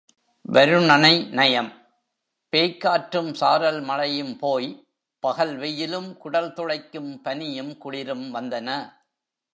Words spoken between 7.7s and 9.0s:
குளிரும் வந்தன.